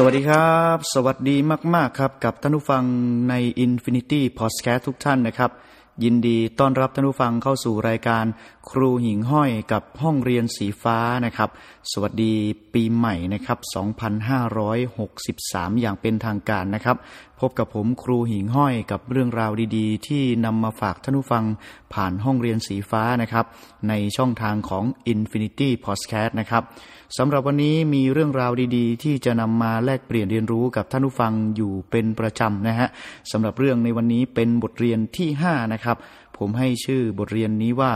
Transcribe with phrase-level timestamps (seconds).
[0.00, 1.36] สวัสดีครับ สวัสดี
[1.74, 2.84] มาก ๆ ครับ กับท่านผู้ฟัง
[3.30, 5.50] ใน Infinity Podcast ทุกท่านนะครับ
[6.04, 8.24] ยินดีต้อนรับท่านผู้ฟังเข้าสู่รายการ
[8.72, 11.50] ครูหิ่งห้อยกับห้องเรียนสีฟ้านะครับ
[11.92, 12.34] สวัสดี
[12.74, 13.58] ปีใหม่นะครับ
[14.54, 16.96] 2563 อย่างเป็นทางการนะครับ
[17.40, 21.44] พบกับผมครูหิ่งห้อยกับเรื่องราวดีๆ ที่นำมาฝากท่านผู้ฟัง
[21.94, 23.44] ผ่านห้องเรียนสีฟ้านะครับ
[23.88, 26.62] ในช่องทางของ Infinity Podcast นะครับ
[27.16, 32.88] สำหรับวันนี้มีเรื่องราวดีๆ ที่จะนำมาแลกเปลี่ยนเรียนรู้กับท่านผู้ฟังอยู่เป็นประจำนะฮะ
[33.32, 35.96] สำหรับเรื่องในวันนี้เป็นบทเรียนที่5นะครับ
[36.38, 37.92] ผมให้ชื่อบทเรียนนี้ว่า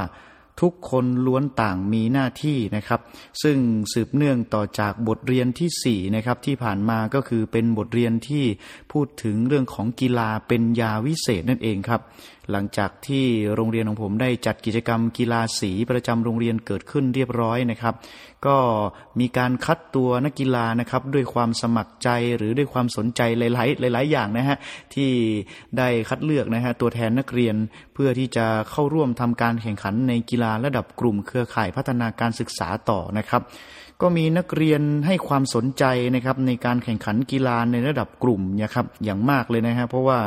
[0.62, 3.00] ทุกคนล้วนต่างมีหน้าที่นะครับ
[3.42, 3.56] ซึ่ง
[3.92, 8.44] สืบเนื่องต่อจากบทเรียนที่4นะครับที่ผ่านมาก็คือเป็นบทเรียนที่
[8.92, 12.00] พูดถึงเรื่องของกีฬาเป็นยาวิเศษนั่นเองครับ
[12.50, 17.94] หลังจากที่โรงเรียนของผมได้จัดกิจกรรมกีฬาสีประจำโรงเรียนเกิดขึ้นเรียบร้อยนะครับ
[18.46, 18.56] ก็
[19.20, 24.56] มีการคัดตัวนักกีฬานะครับด้วยความสมัครใจหรือด้วยความสนใจหลายๆหลาย ๆ อย่างนะฮะ
[24.94, 25.10] ที่
[25.78, 27.56] ได้คัดเลือกนะฮะตัวแทนนักเรียน
[27.94, 33.42] เพื่อที่จะเข้าร่วมทำการแข่งขันในกีฬาระดับกลุ่มเครือข่ายพัฒนาการศึกษาต่อนะครับ
[34.04, 40.18] ก็มีนักเรียนให้ความสนใจนะครับในการแข่งขันกีฬาในระดับกลุ่มนะครับอย่างมากเลยนะฮะเพราะว่า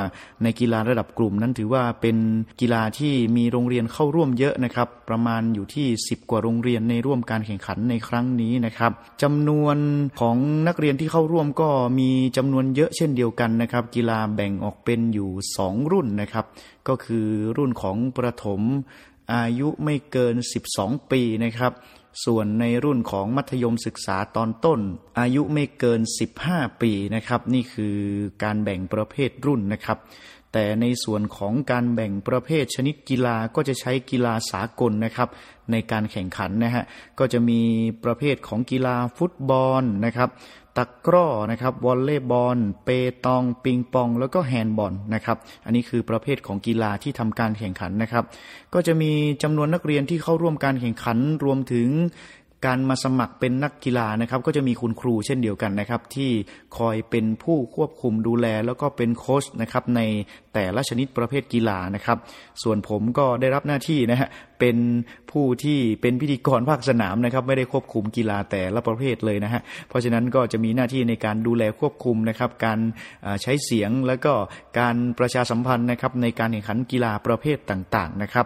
[0.44, 2.18] ในกีฬาระดับกลุ่มนั้นถือว่าเป็น
[2.62, 8.92] กีฬาที่มีโรงเรียนเข้าร่วมเยอะนะครับ ประมาณอยู่ที่ 10 กว่าโรงเรียนในร่วมการแข่งขันในครั้งนี้นะครับ
[9.23, 9.78] จำนวน
[10.22, 10.38] ของ
[10.68, 15.30] นักเรียนที่เข้าร่วมก็มีจำนวนเยอะเช่นเดียวกันนะครับ กีฬาแบ่งออกเป็นอยู่
[15.62, 16.46] 2 รุ่นนะครับ
[16.88, 18.62] ก็คือรุ่นของประถม
[19.34, 20.36] อายุไม่เกิน
[20.72, 21.73] 12 ปีนะครับ
[22.26, 24.80] ส่วนในรุ่นของมัธยมศึกษาตอนต้น
[25.20, 26.02] อายุไม่เกิน
[26.42, 27.98] 15 ปีนะครับ นี่คือ
[28.44, 29.98] การแบ่งประเภทรุ่นนะครับ
[30.53, 35.30] แต่ในส่วนของการแบ่งประเภทชนิดกีฬาก็จะใช้กีฬาสากลนะครับ
[35.72, 36.84] ในการแข่งขันนะฮะ
[37.20, 37.62] ก็จะมี
[38.04, 40.30] ประเภทของกีฬาฟุตบอลนะครับ
[40.78, 42.90] ตะกร้อนะครับวอลเลย์บอล เป
[43.26, 48.24] ตอง ปิงปอง แล้วก็แฮนด์บอลนะครับอันนี้คือประเภทของกีฬาที่ทำการแข่งขันนะครับ
[48.74, 49.12] ก็จะมี
[49.44, 51.88] จำนวนนักเรียนที่เข้าร่วมการแข่งขันรวมถึง
[52.66, 56.32] การมาสมัครเป็นนักกีฬานะครับ ก็จะมีคุณครูเช่นเดียวกันนะครับ ที่
[56.78, 60.02] คอยเป็นผู้ควบคุมดูแล แล้วก็เป็นโค้ชนะครับใน
[60.54, 62.18] แต่ละชนิดประเภทกีฬานะครับ
[62.64, 64.30] ส่วนผมก็ได้รับหน้าที่นะฮะ
[64.60, 64.78] เป็น
[65.32, 72.80] ผู้ที่เป็นพิธีกรภาคสนามนะครับ ไม่ได้ควบคุมกีฬาแต่ละประเภทเลยนะฮะเพราะฉะนั้นก็จะมีหน้าที่ในการดูแลควบคุมนะครับ การ
[73.42, 74.34] ใช้เสียงแล้วก็
[74.80, 78.46] การประชาสัมพันธ์นะครับในการแข่งขันกีฬาประเภทต่างๆนะครับ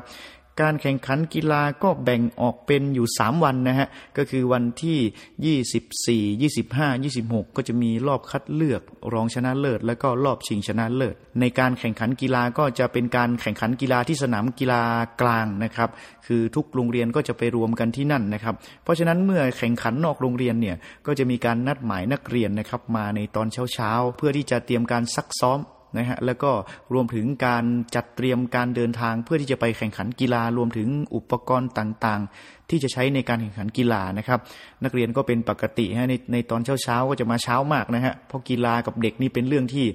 [0.62, 3.88] การแข่งขันกีฬาก็แบ่งออกเป็นอยู่ 3 วันนะฮะ
[4.18, 8.81] ก็คือวันที่ 24 25 26 ก็จะมีรอบคัดเลือก
[9.14, 14.81] รองชนะเลิศ แล้วก็รอบชิงชนะเลิศ ในการแข่งขันกีฬาก็จะเป็นการแข่งขันกีฬาที่สนามกีฬา
[15.22, 15.90] กลางนะครับ
[16.28, 20.76] คือทุกโรงเรียนก็จะไปรวมกันที่นั่นนะครับ เพราะฉะนั้นเมื่อแข่งขันนอกโรงเรียนเนี่ย
[21.08, 25.59] ก็จะมีการนัดหมายนักเรียนนะครับมาในตอนเช้าๆเพื่อที่จะเตรียมการซักซ้อม
[25.97, 26.51] นะฮะแล้วก็
[26.94, 32.22] รวมถึงการจัดเตรียมการเดินทางเพื่อที่จะไปแข่งขันกีฬารวมถึงอุปกรณ์ต่าง
[32.69, 34.40] ที่จะใช้ในการแข่งขันกีฬานะครับ
[34.84, 39.85] นักเรียนก็เป็นปกติฮะในในตอนเช้าๆก็จะมาเช้ามากนะฮะเพราะกีฬากับเด็กนี่เป็นเรื่องที่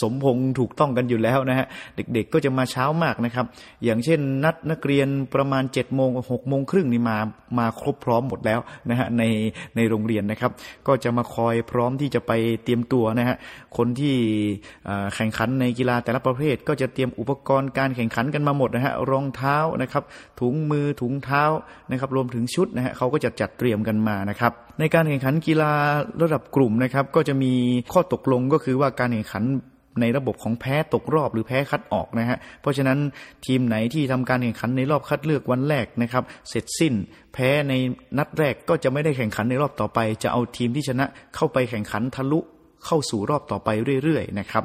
[0.00, 3.46] สมพงษ์ถูกต้องกันอยู่แล้วนะฮะเด็กๆก็จะมาเช้ามากนะครับ
[3.84, 7.18] อย่างเช่นนัดนักเรียนประมาณ7จ็ดโมงหกโมงครึ่งนี่มา
[7.58, 9.22] มาครบพร้อมหมดแล้วนะฮะใน
[9.76, 10.50] ในโรงเรียนนะครับ
[10.86, 12.32] ก็จะมาคอยพร้อมที่จะไป
[12.64, 13.36] เตรียมตัวนะฮะ
[13.76, 14.14] คนที่
[15.14, 20.04] แข่งขันในกีฬาแต่ละประเภท ก็จะเตรียมอุปกรณ์การแข่งขันกันมาหมดนะฮะรองเท้านะครับ
[20.40, 21.44] ถุงมือถุงเท้า
[21.90, 25.72] นะครับรวมถึงชุดนะฮะเขาก็จะจัดเตรียมกันมานะครับในการแข่งขันกีฬา
[26.22, 27.52] ระดับกลุ่มนะครับก็จะมี
[27.92, 29.44] ข้อตกลงก็คือว่าการแข่งขัน
[30.00, 32.98] ในระบบของแพ้ตกรอบหรือแพ้คัดออกนะฮะ เพราะฉะนั้น
[33.46, 36.94] ทีมไหนที่ทำการแข่งขันในรอบคัดเลือกวันแรกนะครับ เสร็จสิ้น
[37.32, 37.72] แพ้ใน
[38.18, 42.40] นัดแรกก็จะไม่ได้แข่งขันในรอบต่อไป จะเอาทีมที่ชนะเข้าไปแข่งขันทะลุ
[42.86, 43.68] เข้าสู่รอบต่อไป
[44.02, 44.64] เรื่อยๆนะครับ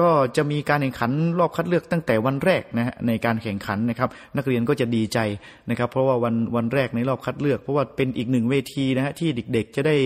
[0.00, 5.18] ก็จะมีการแข่งขันรอบคัดเลือกตั้งแต่วันแรกนะฮะในการแข่งขันนะครับ นักเรียนก็จะดีใจ
[5.70, 9.96] นะครับ เพราะว่าวันวันแรกในรอบคัดเลือก เพราะว่าเป็นอีกหนึ่งเวทีนะฮะที่เด็กๆ จะได้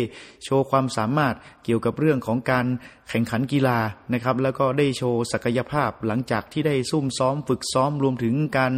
[0.45, 1.35] โชว์ความสามารถ
[1.65, 2.67] เกี่ยวกับเรื่องของการ
[3.11, 3.79] แข่งขันกีฬา
[4.15, 8.73] นะครับ แล้วก็ได้โชว์ศักยภาพหลังจากที่ได้ซุ่มซ้อมฝึกซ้อมรวมถึงการ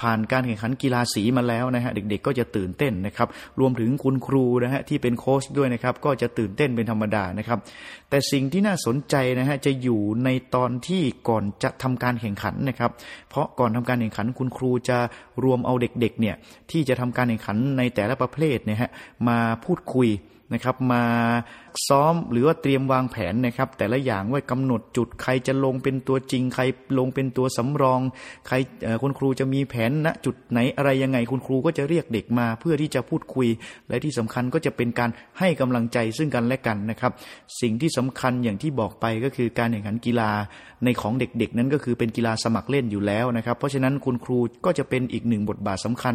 [0.00, 3.28] ผ่านการแข่งขันกีฬาสีมาแล้วนะฮะเด็กๆ ก็จะตื่นเต้นนะครับ
[3.60, 7.58] รวมถึงคุณครูนะฮะที่เป็นโค้ชด้วยนะครับ ก็จะตื่นเต้นเป็นธรรมดานะครับ
[8.08, 12.90] แต่แต่สิ่งที่น่าสนใจนะฮะจะอยู่ในตอนที่ก่อนจะทำการแข่งขันนะครับ
[13.28, 14.98] เพราะก่อนทำการแข่งขันคุณครูจะ
[15.44, 16.36] รวมเอาเด็กๆเนี่ย
[16.70, 18.90] ที่จะทำการแข่งขันในแต่ละประเภทเนี่ยฮะ
[19.28, 20.08] มาพูดคุย
[20.52, 21.04] นะครับ มา
[21.88, 26.62] ซ้อมหรือว่าเตรียมวางแผนนะครับ แต่ละอย่างว่ากำหนดจุดใครจะลงเป็นตัวจริง ใคร
[26.98, 28.00] ลงเป็นตัวสำรอง
[28.46, 28.54] ใคร
[29.02, 33.48] คุณครูจะมีแผนณจุดไหนอะไรยังไงคุณครูก็จะเรียกเด็กมา เพื่อที่จะพูดคุย
[33.88, 37.12] และที่สำคัญก็จะเป็นการให้กำลังใจซึ่งกันและกันนะครับ
[37.60, 40.30] สิ่งที่สำคัญอย่างที่บอกไปก็คือการแข่งขันกีฬา
[40.84, 46.14] ในของเด็กๆ นั้นก็คือเป็นกีฬาสมัครเล่นอยู่แล้วนะครับ เพราะฉะนั้นคุณครูก็จะเป็นอีกหนึ่งบทบาทสำคัญ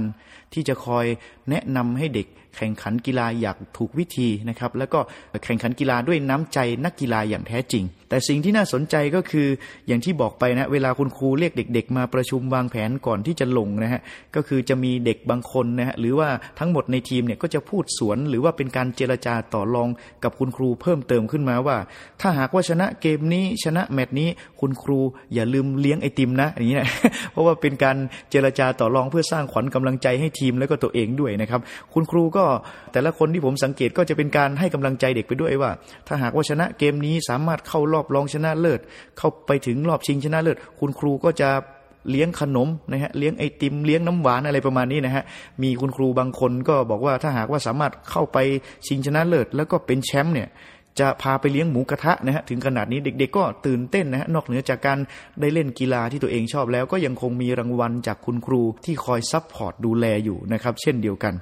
[0.54, 1.06] ที่จะคอย
[1.50, 2.28] แนะนำให้เด็ก
[2.58, 5.00] แข่งขันกีฬาอย่างถูกวิธีนะครับแล้วก็
[5.44, 9.48] แข่งขันกีฬาด้วยน้ำใจนักกีฬาอย่างแท้จริง แต่สิ่งที่น่าสนใจก็คือ
[9.88, 14.02] อย่างที่บอกไปนะเวลาคุณครูเรียกเด็ก ๆ มาประชุมวางแผนก่อนที่จะลงนะฮะ
[14.36, 16.30] ก็คือจะมีเด็กบางคนนะฮะหรือว่า
[16.60, 19.90] ทั้งหมดในทีมเนี่ยก็จะพูดสวน หรือว่าเป็นการเจรจาต่อรอง
[20.24, 21.78] กับคุณครูเพิ่มเติมขึ้นมาว่า
[22.22, 24.30] ถ้าหากว่าชนะเกมนี้ชนะแมตช์นี้
[24.62, 25.00] คุณครู
[25.34, 26.90] อย่าลืมเลี้ยงไอติมนะอย่างนี้นะ
[27.32, 27.98] เพราะว่าเป็นการ
[28.32, 31.62] เจรจาต่อรองเพื่อสร้างขวัญกำลังใจให้ทีมแล้วก็ตัวเองด้วยนะครับ
[31.94, 32.44] คุณครูก็
[32.94, 35.72] แต่ละคนที่ผมสังเกตก็จะเป็นการให้กำลังใจเด็กไปด้วยว่า
[36.08, 38.80] ถ้าหากว่าชนะเกมนี้สามารถเข้ารอบรองชนะเลิศ
[39.18, 41.50] เข้าไปถึงรอบชิงชนะเลิศ คุณครูก็จะ
[42.10, 45.24] เลี้ยงขนมนะฮะเลี้ยงไอติมเลี้ยงน้ำหวานอะไรประมาณนี้นะฮะ
[45.64, 48.38] มีคุณครูบางคนก็บอกว่าถ้าหากว่าสามารถเข้าไป
[48.88, 50.48] ชิงชนะเลิศ แล้วก็เป็นแชมป์เนี่ย
[51.00, 54.98] จะพาไปเลี้ยงหมูกระทะนะฮะถึงขนาดนี้เด็ก ๆ ก็ตื่นเต้นนะฮะนอกเหนือจากการ
[55.42, 61.34] ได้เล่นกีฬาที่ตัวเองชอบแล้ว ก็ยังคงมีรางวัลจากคุณครูที่คอย support ดูแลอยู่นะครับ เช่นเดียวกัน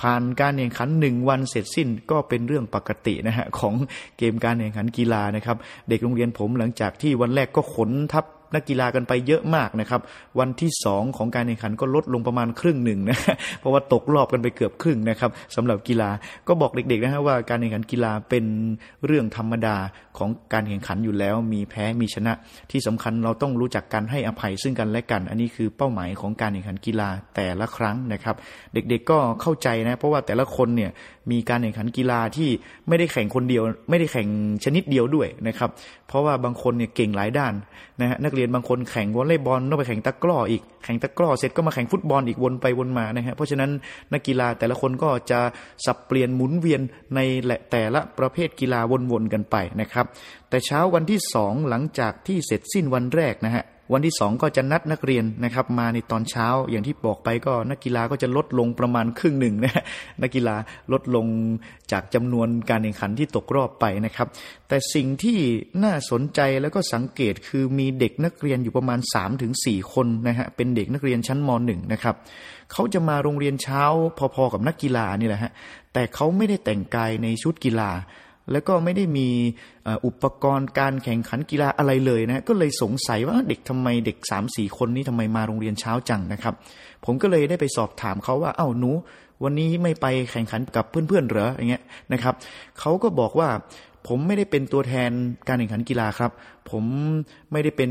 [0.00, 3.74] ผ่านการแข่งขันหนึ่งวันเสร็จสิ้นก็เป็นเรื่องปกตินะฮะของ
[4.18, 5.56] เกมการแข่งขันกีฬานะครับ
[5.88, 10.00] เด็กโรงเรียนผมหลังจากที่วันแรกก็ขนทับ นักกีฬากันไปเยอะมากนะครับ
[10.38, 13.18] วันที่สองของการแข่งขันก็ลดลงประมาณครึ่งหนึ่งนะ
[13.60, 16.10] เพราะว่าตกรอบกันไปเกือบครึ่งนะครับสำหรับกีฬา
[16.48, 18.44] ก็บอกเด็กๆนะฮะว่าการแข่งขันกีฬาเป็น
[19.06, 19.76] เรื่องธรรมดา
[20.18, 22.32] ของการแข่งขันอยู่แล้ว มีแพ้มีชนะ
[22.70, 28.36] ที่สำคัญเราต้องรู้จักการให้อภัยซึ่งกันและกัน อันนี้คือเป้าหมายของการแข่งขันกีฬาแต่ละครั้งนะครับ
[28.74, 30.90] เด็กๆก็เข้าใจนะเพราะว่าแต่ละคนเนี่ย
[31.30, 32.48] มีการแข่งขันกีฬาที่
[32.88, 34.28] ไม่ได้แข่งคนเดียว ไม่ได้แข่ง
[34.64, 35.70] ชนิดเดียวด้วยนะครับ
[36.08, 37.54] เพราะว่าบางคนเนี่ยเก่งหลายด้าน
[38.00, 43.70] นะฮะนักเรียนบางคนแข่งวอลเลย์บอลต้องไปแข่งตะกร้ออีกแข่งตะกร้อเสร็จก็มาแข่งฟุตบอลอีกวนไปวนมานะฮะเพราะฉะนั้น
[44.12, 45.40] นักกีฬาแต่ละคนก็จะ
[45.84, 46.80] สับเปลี่ยนหมุนเวียน
[47.14, 47.20] ใน
[47.70, 48.80] แต่ละประเภทกีฬา
[49.10, 50.06] วนๆกันไปนะครับ
[50.48, 59.82] แต่เช้าวันที่สองหลังจากที่เสร็จสิ้นวันแรกนะฮะ วันที่สองก็จะนัดนักเรียนนะครับมาในตอนเช้าอย่างที่บอกไปก็นักกีฬาก็จะลดลงประมาณครึ่งหนึ่งนะ
[60.22, 60.56] นักกีฬา
[60.92, 61.26] ลดลง
[61.92, 64.28] จากจำนวนการแข่งขันที่ตกรอบไปนะครับ
[64.68, 65.38] แต่สิ่งที่
[65.84, 68.98] น่าสนใจแล้วก็สังเกตคือมีเด็กนักเรียนอยู่ประมาณ
[69.46, 72.14] 3-4 คนนะฮะเป็นเด็กนักเรียนชั้นม .1 นะครับ
[72.72, 73.82] เขาจะมาโรงเรียนเช้า
[74.34, 75.52] พอๆกับนักกีฬานี่แหละฮะ
[75.92, 77.90] แต่เขาไม่ได้แต่งกายในชุดกีฬา
[78.52, 79.28] แล้วก็ไม่ได้มี
[80.06, 86.54] อุปกรณ์การแข่งขันกีฬาอะไรเลยนะก็เลยสงสัยว่าเด็กทำไมเด็ก3ามสี่คนนี้ทำไมมาโรงเรียนเช้าจังนะครับ
[87.04, 88.90] ผมก็เลยได้ไปสอบถามเขาว่าเอ้าหนู
[89.44, 91.82] วันนี้ไม่ไปแข่งขันกับเพื่อนๆเหรออย่างเงี้ย
[92.12, 92.34] นะครับ
[92.80, 93.48] เขาก็บอกว่า
[94.06, 95.10] ผมไม่ได้เป็นตัวแทน
[95.48, 96.30] การแข่งขันกีฬาครับ
[96.70, 96.84] ผม
[97.52, 97.90] ไม่ได้เป็น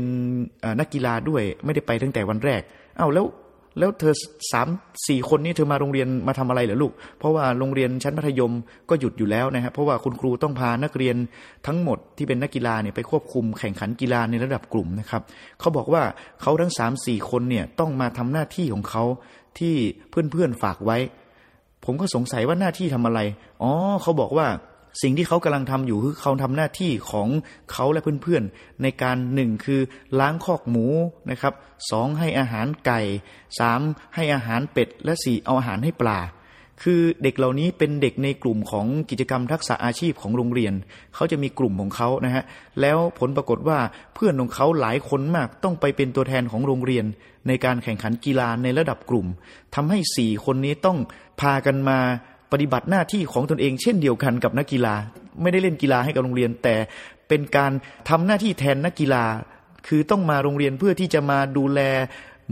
[0.80, 2.60] นักกีฬาด้วย ไม่ได้ไปตั้งแต่วันแรก
[2.98, 3.26] เอ้าแล้ว
[3.78, 4.14] แล้วเธอ
[4.52, 4.68] สาม
[5.08, 8.52] สี่คนนี้เธอมาโรงเรียนมาทำอะไรเหรอลูก เพราะว่าโรงเรียนชั้นมัธยม
[8.90, 11.16] ก็หยุดอยู่แล้วนะครับเพราะว่าคุณครูต้องพานักเรียน
[11.66, 15.22] ทั้งหมดที่เป็นนักกีฬาเนี่ยไปควบคุมแข่งขันกีฬาในระดับกลุ่มนะครับ
[15.60, 16.02] เขาบอกว่า
[16.42, 19.04] เขาทั้งสามสี่คนเนี่ยต้องมาทำหน้าที่ของเขา
[19.58, 19.74] ที่
[20.10, 20.98] เพื่อนๆฝากไว้
[21.84, 23.20] ผมก็สงสัยว่าหน้าที่ทำอะไร
[23.62, 23.70] อ๋อ
[24.02, 24.46] เขาบอกว่า
[25.02, 27.28] สิ่งที่เขากำลังทำอยู่คือเขาทำหน้าที่ของ
[27.72, 29.80] เขาและเพื่อนๆ ในการหนึ่งคือ
[30.20, 30.86] ล้างคอกหมู
[31.30, 31.54] นะครับ
[31.90, 33.00] สองให้อาหารไก่
[33.58, 33.80] สาม
[34.14, 36.20] ให้อาหารเป็ด และสี่เอาอาหารให้ปลา
[36.82, 40.74] คือเด็กเหล่านี้เป็นเด็กในกลุ่มของกิจกรรมทักษะอาชีพของโรงเรียน
[41.14, 42.44] เขาจะมีกลุ่มของเขานะฮะ
[42.80, 43.78] แล้วผลปรากฏว่า
[44.14, 47.04] เพื่อนของเขาหลายคนมากต้องไปเป็นตัวแทนของโรงเรียน
[47.48, 49.26] ในการแข่งขันกีฬาในระดับกลุ่ม
[49.74, 50.98] ทำให้สี่คนนี้ต้อง
[51.40, 51.98] พากันมา
[52.52, 54.94] ปฏิบัติหน้าที่ของตนเองเช่นเดียวกันกับนักกีฬา
[55.42, 56.76] ไม่ได้เล่นกีฬาให้กับโรงเรียน แต่
[57.28, 57.72] เป็นการ
[58.08, 59.24] ทำหน้าที่แทนนักกีฬา
[59.86, 61.80] คือต้องมาโรงเรียนเพื่อที่จะมาดูแล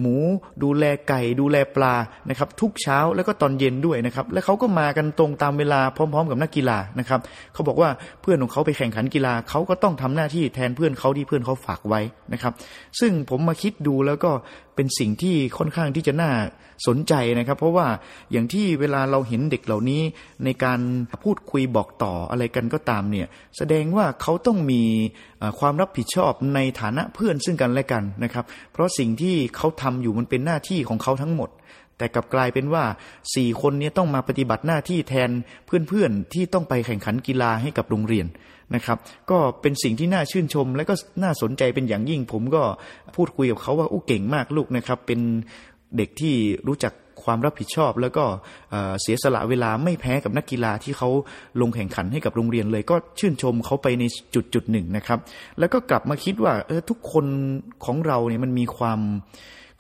[0.01, 0.17] หมู
[0.63, 1.95] ดูแลไก่ ดูแลปลา
[2.29, 7.21] นะครับ ทุกเช้าแล้วก็ตอนเย็นด้วยนะครับ และเขาก็มากันตรงตามเวลาพร้อม ๆ กับนักกีฬานะครับ
[7.55, 12.01] เขาบอกว่าเพื่อนของเขาไปแข่งขันกีฬาเขาก็ต้องทำหน้าที่แทนเพื่อนเขาที่เพื่อนเขาฝากไว้
[12.33, 12.53] นะครับ
[13.01, 14.31] ซึ่งผมมาคิดดูแล้วก็
[14.75, 16.31] เป็นสิ่งที่ค่อนข้างที่จะน่า
[16.87, 17.87] สนใจนะครับ เพราะว่า
[18.33, 20.03] อย่างที่เวลาเราเห็นเด็กเหล่านี้
[20.45, 20.81] ในการ
[21.23, 24.83] พูดคุยบอกต่ออะไรกันก็ตามเนี่ยแสดงว่าเขาต้องมี
[25.61, 31.51] ความรับผิดชอบในฐานะเพื่อนซึ่งกันและกันนะครับ เพราะสิ่งที่เขาททำอยู่มันเป็นหน้าที่ของเขาทั้งหมด
[31.99, 32.85] แต่กลับกลายเป็นว่า
[33.35, 35.31] สี่คนนี้ต้องมาปฏิบัติหน้าที่แทน
[35.67, 38.27] เพื่อนๆที่ต้องไปแข่งขันกีฬาให้กับโรงเรียน
[38.75, 38.99] นะครับ
[39.31, 42.63] ก็เป็นสิ่งที่น่าชื่นชม และก็น่าสนใจเป็นอย่างยิ่ง ผมก็
[43.15, 45.21] พูดคุยกับเขาว่าอู้เก่งมากลูกนะครับ เป็น
[45.97, 46.35] เด็กที่
[46.69, 46.93] รู้จัก
[47.25, 48.25] ความรับผิดชอบ แล้วก็
[49.01, 51.09] เสียสละเวลาไม่แพ้กับนักกีฬาที่เขา
[51.61, 55.19] ลงแข่งขันให้กับโรงเรียนเลย ก็ชื่นชมเขาไปในจุดจุดหนึ่งนะครับ
[55.59, 57.27] แล้วก็กลับมาคิดว่าเออทุกคน
[57.85, 59.01] ของเราเนี่ยมันมีความ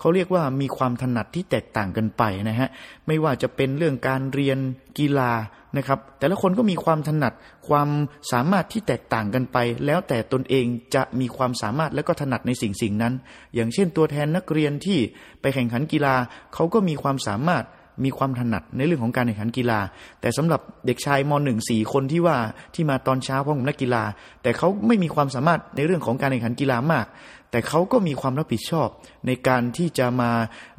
[0.04, 2.68] เขาเรียกว่ามีความถนัดที่แตกต่างกันไปนะฮะ
[3.06, 4.58] ไม่ว่าจะเป็นเรื่องการเรียน
[4.99, 5.32] กีฬา
[5.76, 7.32] นะครับ แต่ละคนก็มีความถนัด
[7.68, 7.88] ความ
[8.32, 9.56] สามารถที่แตกต่างกันไป
[9.87, 13.14] แล้วแต่ตนเองจะมีความสามารถและก็ถนัดในสิ่งสิ่งนั้น
[13.54, 14.99] อย่างเช่นตัวแทนนักเรียนที่
[15.40, 16.14] ไปแข่งขันกีฬา
[16.54, 17.64] เขาก็มีความสามารถ
[18.04, 19.80] มีความถนัดในเรื่องของการแข่งขันกีฬา
[20.20, 22.37] แต่สำหรับเด็กชายมหนึ่งสี่คนที่ว่า
[22.75, 24.02] ที่มาตอนเช้าพร้อมนักกีฬา
[24.42, 27.06] แต่เขาไม่มีความสามารถในเรื่องของการแข่งขันกีฬามาก
[27.54, 28.88] แต่เขาก็มีความรับผิดชอบ
[29.26, 30.30] ในการที่จะมา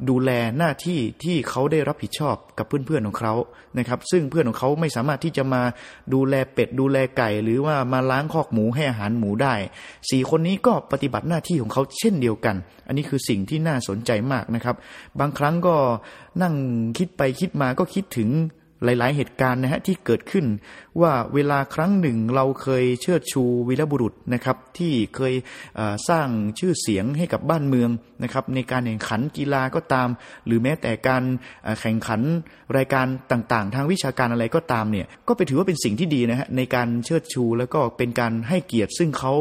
[0.08, 3.34] ดูแลหน้าที่ที่เขาได้รับผิดชอบกับเพื่อนๆของเขา
[3.78, 5.62] นะครับ ซึ่งเพื่อนของเขาไม่สามารถที่จะมา
[6.14, 9.54] ดูแลเป็ดดูแลไก่ หรือว่ามาล้างคอกหมูให้อาหารหมูได้
[10.10, 12.56] สี่คนนี้ก็ปฏิบัติหน้าที่ของเขาเช่นเดียวกัน
[12.86, 14.76] อันนี้คือสิ่งที่น่าสนใจมากนะครับ
[15.20, 15.76] บางครั้งก็
[16.42, 16.54] นั่ง
[16.98, 18.28] คิดไปคิดมาก็คิดถึง
[18.84, 20.46] หลาย ๆ เหตุการณ์นะฮะที่เกิดขึ้น
[21.00, 25.34] ว่าเวลาครั้งหนึ่งเราเคยเชิดชูวีรบุรุษนะครับที่เคย
[26.08, 26.28] สร้าง
[26.58, 27.90] ชื่อเสียงให้กับบ้านเมือง
[28.22, 30.08] นะครับในการแข่งขันกีฬาก็ตาม
[30.46, 31.22] หรือแม้แต่การ
[31.80, 32.20] แข่งขัน
[32.76, 39.32] รายการต่าง ๆ ทางวิชาการอะไรก็ตามเนี่ยก็ไปถือว่าเป็นสิ่งที่ดีนะฮะในการเชิดชูแล้วก็เป็นการให้เกียรติ ซึ่งเขา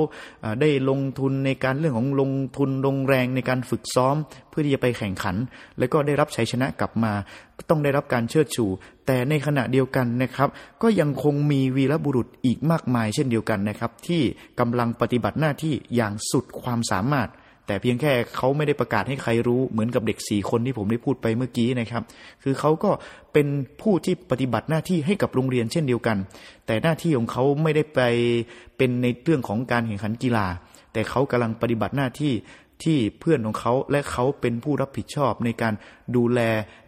[0.61, 4.15] ได้ลงทุนในการเรื่องของลงทุนลงแรงในการฝึกซ้อม
[4.55, 5.35] พื่อที่จะไปแข่งขัน
[5.79, 7.13] แล้วก็ได้รับชัยชนะกลับมา
[7.69, 8.65] ต้องได้รับการเชิดชู
[9.05, 10.49] แต่ในขณะเดียวกันนะครับ
[10.81, 14.21] ก็ยังคงมีวีรบุรุษอีกมากมายเช่นเดียวกันนะครับ ที่
[14.59, 17.29] กำลังปฏิบัติหน้าที่อย่างสุดความสามารถ
[17.67, 22.03] แต่เพียงแค่เขาไม่ได้ประกาศให้ใครรู้เหมือนกับเด็กสี่คนที่ผมได้พูดไปเมื่อกี้นะครับ
[22.43, 22.91] คือเขาก็
[23.33, 23.47] เป็น
[23.81, 26.17] ผู้ที่ปฏิบัติหน้าที่ให้กับโรงเรียนเช่นเดียวกัน
[26.65, 27.99] แต่หน้าที่ของเขาไม่ได้ไป
[28.77, 30.47] เป็นในเรื่องของการแข่งขันกีฬา
[30.93, 32.33] แต่เขากำลังปฏิบัติหน้าที่
[32.83, 35.73] ที่เพื่อนของเขาและเขาเป็นผู้รับผิดชอบในการ
[36.15, 36.39] ดูแล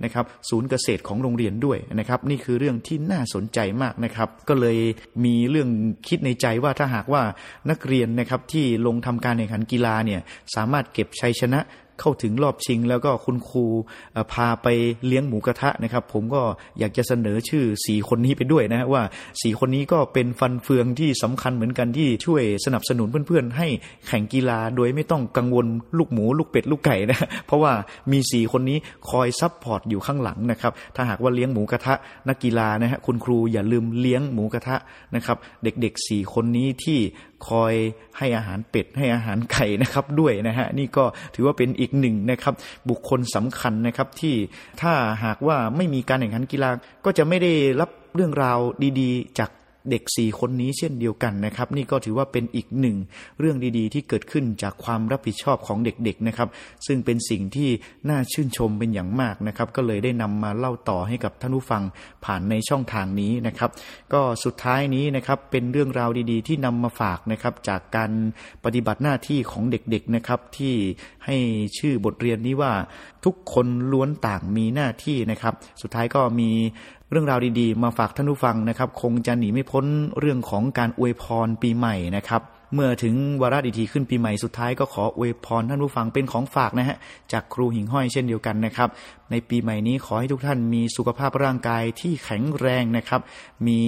[0.04, 4.78] นะครับศูนย์เกษตรของโรงเรียนด้วยนะครับ นี่คือเรื่องที่น่าสนใจมากนะครับ ก็เลย
[5.26, 5.70] มีเรื่อง
[6.08, 7.24] คิดในใจว่าถ้าหากว่า
[7.70, 10.22] นักเรียนนะครับที่ลงทำการแข่งขันกีฬาเนี่ย
[10.56, 11.60] สามารถเก็บชัยชนะ
[12.00, 13.66] เข้าถึงรอบชิง แล้วก็คุณครู
[14.34, 14.68] พาไป
[15.06, 16.42] เลี้ยงหมูกระทะนะครับ ผมก็
[16.80, 19.04] อยากจะเสนอชื่อสีคนนี้ไปด้วยนะว่า
[19.42, 23.68] สีคนนี้ก็เป็นฟันเฟืองที่สำคัญเหมือนกันที่ช่วยสนับสนุนเพื่อนๆ ให้
[24.08, 25.66] แข่งกีฬาโดยไม่ต้องกังวล
[25.98, 27.74] ลูกหมูลูกเป็ดลูกไก่นะเพราะว่า
[28.12, 28.78] มีสีคนนี้
[29.10, 31.94] คอยซับพอร์ตอยู่ข้างหลังนะครับถ้าหากว่าเลี้ยงหมูกระทะ
[32.30, 34.76] นักกีฬานะฮะคุณครูอย่าลืมเลี้ยงหมูกระทะ
[35.16, 37.00] นะครับ เด็กๆสี่คนนี้ที่
[37.48, 37.74] คอย
[38.18, 42.54] ให้อาหารเป็ดให้อาหารไก่นะครับด้วยนะฮะนี่ก็ถือว่าเป็นอีกหนึ่งนะครับ
[42.90, 44.36] บุคคลสำคัญนะครับที่
[44.82, 46.70] ถ้าหากว่าไม่มีการแข่งขันกีฬา
[47.06, 48.60] ก็จะไม่ได้รับเรื่องราว
[49.00, 49.50] ดีๆ จาก
[49.90, 52.98] เด็กสี่คนนี้เช่นเดียวกันนะครับ นี่ก็ถือว่าเป็นอีกหนึ่ง
[53.40, 56.50] เรื่องดีๆ ที่เกิดขึ้นจากความรับผิดชอบของเด็กๆนะครับ
[56.88, 57.70] ซึ่งเป็นสิ่งที่
[58.10, 61.84] น่าชื่นชมเป็นอย่างมากนะครับ ก็เลยได้นำมาเล่าต่อให้กับท่านผู้ฟัง
[62.26, 63.70] ผ่านในช่องทางนี้นะครับ
[64.14, 68.12] ก็สุดท้ายนี้นะครับเป็นเรื่องราวดีๆ ที่นำมาฝากนะครับจากการ
[68.66, 70.74] ปฏิบัติหน้าที่ของเด็กๆนะครับที่
[71.26, 71.38] ให้
[71.78, 72.74] ชื่อบทเรียนนี้ว่า
[73.26, 76.50] ทุกคนล้วนต่างมีหน้าที่นะครับ สุดท้ายก็มี
[77.12, 79.86] เรื่องราวดีๆ มาฝากท่านผู้ฟังนะครับ คงจะหนีไม่พ้น
[80.20, 82.42] เรื่องของการอวยพรปีใหม่นะครับ
[82.74, 86.98] เมื่อถึงวาระดีทีขึ้นปีใหม่สุดท้ายก็ขออวยพรท่านผู้ฟังเป็นของฝากนะฮะ
[87.32, 88.90] จากครูหิ่งห้อยเช่นเดียวกันนะครับ
[89.32, 93.22] ในปีใหม่นี้ขอให้ทุกท่านมีสุขภาพร่างกายที่แข็งแรงนะครับ
[93.68, 93.82] มี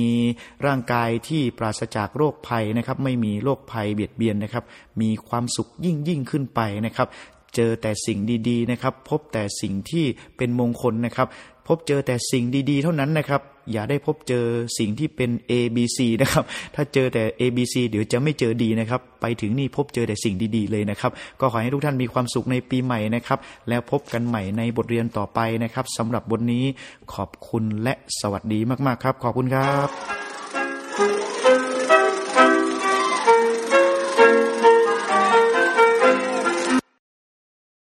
[0.65, 4.63] ร่างกายที่ปราศจากโรคภัยนะครับ ไม่มีโรคภัยเบียดเบียนนะครับ
[5.01, 7.07] มีความสุขยิ่งยิ่งขึ้นไปนะครับ
[7.55, 10.05] เจอแต่สิ่งดีๆนะครับ พบแต่สิ่งที่
[10.37, 11.27] เป็นมงคลนะครับ
[11.69, 14.45] พบเจอแต่สิ่งดี ๆ เท่านั้นนะครับ อย่าได้พบเจอ
[14.79, 16.43] สิ่งที่เป็น A B C นะครับ
[16.75, 26.65] ถ้าเจอแต่ A B C เดี๋ยวจะไม่เจอดีนะครับ ไปถึงนี่พบเจอแต่สิ่งดีๆเลยนะครับ ก็ขอให้ทุกท่านมีความสุขในปีใหม่นะครับ แล้วพบกันใหม่ในบทเรียนต่อไปนะครับสำหรับบทนี้
[27.13, 30.28] ขอบคุณและสวัสดีมากๆครับ ขอบคุณครับ